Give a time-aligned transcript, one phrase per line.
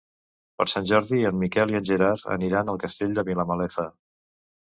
[0.59, 3.87] Per Sant Jordi en Miquel i en Gerard aniran al Castell de Vilamalefa.